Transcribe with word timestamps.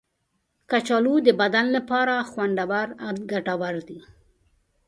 کچالو 0.69 1.15
د 1.27 1.27
بدن 1.41 1.65
لپاره 1.77 2.27
خوندور 2.29 2.87
او 3.05 3.13
ګټور 3.31 3.75
دی. 3.87 3.99